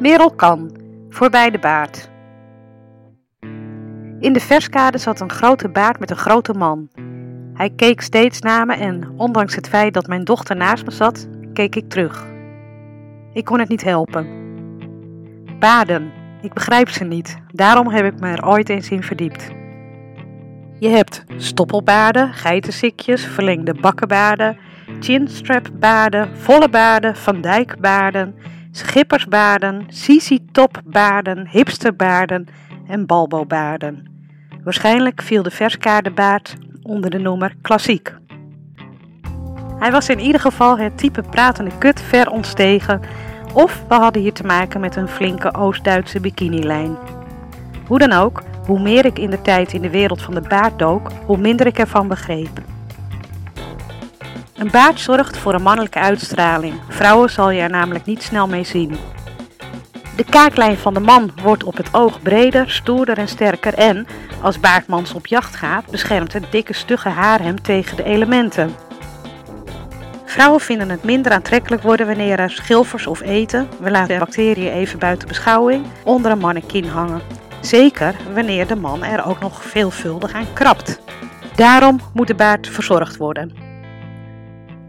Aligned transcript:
Merel 0.00 0.30
kan, 0.30 0.70
voorbij 1.08 1.50
de 1.50 1.58
baard. 1.58 2.10
In 4.20 4.32
de 4.32 4.40
verskade 4.40 4.98
zat 4.98 5.20
een 5.20 5.30
grote 5.30 5.68
baard 5.68 5.98
met 5.98 6.10
een 6.10 6.16
grote 6.16 6.52
man. 6.52 6.88
Hij 7.54 7.70
keek 7.70 8.00
steeds 8.00 8.40
naar 8.40 8.66
me 8.66 8.74
en, 8.74 9.12
ondanks 9.16 9.54
het 9.54 9.68
feit 9.68 9.94
dat 9.94 10.06
mijn 10.06 10.24
dochter 10.24 10.56
naast 10.56 10.84
me 10.84 10.90
zat, 10.90 11.28
keek 11.52 11.76
ik 11.76 11.88
terug. 11.88 12.26
Ik 13.32 13.44
kon 13.44 13.58
het 13.58 13.68
niet 13.68 13.84
helpen. 13.84 14.26
Baarden, 15.58 16.12
ik 16.42 16.52
begrijp 16.52 16.88
ze 16.88 17.04
niet, 17.04 17.38
daarom 17.52 17.88
heb 17.88 18.04
ik 18.04 18.20
me 18.20 18.28
er 18.28 18.46
ooit 18.46 18.68
eens 18.68 18.90
in 18.90 19.02
verdiept. 19.02 19.50
Je 20.78 20.88
hebt 20.88 21.24
stoppelbaarden, 21.36 22.32
geitensikjes, 22.32 23.26
verlengde 23.26 23.74
bakkenbaarden, 23.74 24.58
chinstrapbaarden, 25.00 26.36
volle 26.36 26.68
baarden, 26.68 27.16
van 27.16 27.40
dijkbaarden, 27.40 28.34
schippersbaarden, 28.76 29.84
sisi-topbaarden, 29.88 31.48
hipsterbaarden 31.48 32.46
en 32.86 33.06
balbobaarden. 33.06 34.06
Waarschijnlijk 34.64 35.22
viel 35.22 35.42
de 35.42 35.50
verskaardenbaard 35.50 36.56
onder 36.82 37.10
de 37.10 37.18
noemer 37.18 37.54
klassiek. 37.62 38.14
Hij 39.78 39.90
was 39.90 40.08
in 40.08 40.20
ieder 40.20 40.40
geval 40.40 40.78
het 40.78 40.98
type 40.98 41.22
pratende 41.22 41.70
kut 41.78 42.00
ver 42.00 42.30
ontstegen, 42.30 43.00
of 43.52 43.84
we 43.88 43.94
hadden 43.94 44.22
hier 44.22 44.32
te 44.32 44.44
maken 44.44 44.80
met 44.80 44.96
een 44.96 45.08
flinke 45.08 45.54
Oost-Duitse 45.54 46.20
bikinilijn. 46.20 46.96
Hoe 47.86 47.98
dan 47.98 48.12
ook, 48.12 48.42
hoe 48.66 48.80
meer 48.80 49.04
ik 49.04 49.18
in 49.18 49.30
de 49.30 49.42
tijd 49.42 49.72
in 49.72 49.82
de 49.82 49.90
wereld 49.90 50.22
van 50.22 50.34
de 50.34 50.40
baard 50.48 50.78
dook, 50.78 51.10
hoe 51.26 51.38
minder 51.38 51.66
ik 51.66 51.78
ervan 51.78 52.08
begreep. 52.08 52.60
Een 54.56 54.70
baard 54.70 55.00
zorgt 55.00 55.36
voor 55.36 55.54
een 55.54 55.62
mannelijke 55.62 55.98
uitstraling. 55.98 56.74
Vrouwen 56.88 57.30
zal 57.30 57.50
je 57.50 57.60
er 57.60 57.70
namelijk 57.70 58.04
niet 58.04 58.22
snel 58.22 58.46
mee 58.46 58.64
zien. 58.64 58.96
De 60.16 60.24
kaaklijn 60.24 60.76
van 60.76 60.94
de 60.94 61.00
man 61.00 61.30
wordt 61.42 61.64
op 61.64 61.76
het 61.76 61.94
oog 61.94 62.22
breder, 62.22 62.70
stoerder 62.70 63.18
en 63.18 63.28
sterker 63.28 63.74
en, 63.74 64.06
als 64.42 64.60
baardmans 64.60 65.14
op 65.14 65.26
jacht 65.26 65.56
gaat, 65.56 65.90
beschermt 65.90 66.32
het 66.32 66.52
dikke 66.52 66.72
stugge 66.72 67.08
haar 67.08 67.42
hem 67.42 67.62
tegen 67.62 67.96
de 67.96 68.04
elementen. 68.04 68.74
Vrouwen 70.24 70.60
vinden 70.60 70.88
het 70.88 71.04
minder 71.04 71.32
aantrekkelijk 71.32 71.82
worden 71.82 72.06
wanneer 72.06 72.38
er 72.38 72.50
schilfers 72.50 73.06
of 73.06 73.20
eten, 73.20 73.68
we 73.80 73.90
laten 73.90 74.08
de 74.08 74.18
bacteriën 74.18 74.72
even 74.72 74.98
buiten 74.98 75.28
beschouwing, 75.28 75.86
onder 76.04 76.30
een 76.30 76.38
mannequin 76.38 76.88
hangen. 76.88 77.22
Zeker 77.60 78.14
wanneer 78.34 78.66
de 78.66 78.76
man 78.76 79.04
er 79.04 79.24
ook 79.24 79.40
nog 79.40 79.62
veelvuldig 79.64 80.32
aan 80.32 80.52
krabt. 80.52 81.00
Daarom 81.54 82.00
moet 82.12 82.26
de 82.26 82.34
baard 82.34 82.68
verzorgd 82.68 83.16
worden. 83.16 83.65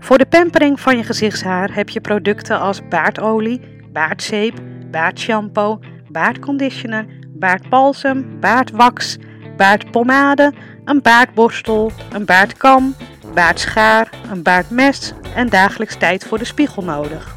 Voor 0.08 0.18
de 0.18 0.26
pampering 0.26 0.80
van 0.80 0.98
je 0.98 1.04
gezichtshaar 1.04 1.74
heb 1.74 1.90
je 1.90 2.02
producten 2.02 2.60
als 2.60 2.88
baardolie, 2.88 3.62
baardzeep, 3.92 4.60
baardshampoo, 4.92 5.80
baardconditioner, 6.10 7.06
baardbalsem, 7.28 8.40
baardwax, 8.40 9.18
baardpomade, 9.58 10.54
een 10.86 11.02
baardborstel, 11.02 11.92
een 12.14 12.26
baardkam, 12.26 12.96
baardschaar, 13.34 14.10
een 14.32 14.44
baardmes 14.44 15.14
en 15.36 15.50
dagelijks 15.50 15.96
tijd 15.96 16.26
voor 16.26 16.38
de 16.38 16.46
spiegel 16.46 16.84
nodig. 16.84 17.36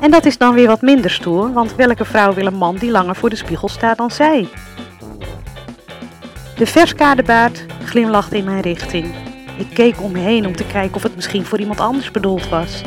En 0.00 0.10
dat 0.10 0.24
is 0.24 0.38
dan 0.38 0.54
weer 0.54 0.66
wat 0.66 0.82
minder 0.82 1.10
stoer, 1.10 1.52
want 1.52 1.74
welke 1.74 2.04
vrouw 2.04 2.34
wil 2.34 2.46
een 2.46 2.54
man 2.54 2.76
die 2.76 2.90
langer 2.90 3.16
voor 3.16 3.30
de 3.30 3.36
spiegel 3.36 3.68
staat 3.68 3.96
dan 3.96 4.10
zij? 4.10 4.48
De 6.56 6.66
verskadebaard 6.66 7.66
glimlachte 7.84 8.36
in 8.36 8.44
mijn 8.44 8.60
richting. 8.60 9.19
Ik 9.60 9.74
keek 9.74 10.02
om 10.02 10.12
me 10.12 10.18
heen 10.18 10.46
om 10.46 10.56
te 10.56 10.64
kijken 10.64 10.96
of 10.96 11.02
het 11.02 11.14
misschien 11.14 11.44
voor 11.44 11.58
iemand 11.58 11.80
anders 11.80 12.10
bedoeld 12.10 12.48
was. 12.48 12.82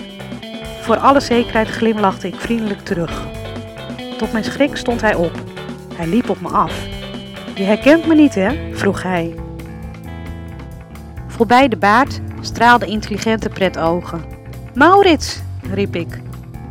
Voor 0.82 0.98
alle 0.98 1.20
zekerheid 1.20 1.68
glimlachte 1.68 2.28
ik 2.28 2.36
vriendelijk 2.36 2.80
terug. 2.80 3.22
Tot 4.18 4.32
mijn 4.32 4.44
schrik 4.44 4.76
stond 4.76 5.02
hij 5.02 5.16
op. 5.16 5.32
Hij 5.96 6.08
liep 6.08 6.30
op 6.30 6.42
me 6.42 6.48
af. 6.48 6.86
Je 7.56 7.64
herkent 7.64 8.08
me 8.08 8.16
niet, 8.16 8.36
hè? 8.36 8.76
vroeg 8.76 9.04
hij. 9.04 9.36
Voorbij 11.28 11.68
de 11.68 11.78
baard 11.78 12.22
straalde 12.42 12.86
intelligente 12.86 13.50
pretogen. 13.50 14.26
Maurits, 14.74 15.42
riep 15.74 15.96
ik. 15.96 16.22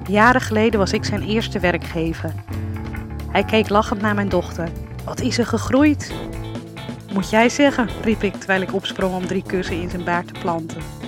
Jaren 0.08 0.40
geleden 0.40 0.78
was 0.78 0.92
ik 0.92 1.04
zijn 1.04 1.22
eerste 1.22 1.58
werkgever. 1.58 2.32
Hij 3.30 3.44
keek 3.44 3.68
lachend 3.68 4.00
naar 4.00 4.14
mijn 4.14 4.28
dochter. 4.28 4.68
Wat 5.04 5.20
is 5.20 5.38
er 5.38 5.46
gegroeid? 5.46 6.12
Moet 7.12 7.30
jij 7.30 7.48
zeggen, 7.48 7.88
riep 8.02 8.22
ik 8.22 8.34
terwijl 8.34 8.62
ik 8.62 8.74
opsprong 8.74 9.14
om 9.14 9.26
drie 9.26 9.42
kussen 9.46 9.80
in 9.80 9.90
zijn 9.90 10.04
baard 10.04 10.34
te 10.34 10.40
planten. 10.40 11.01